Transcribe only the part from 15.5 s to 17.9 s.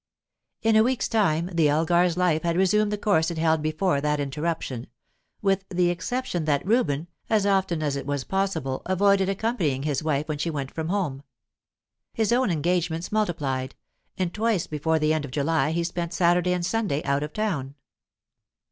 he spent Saturday and Sunday out of town.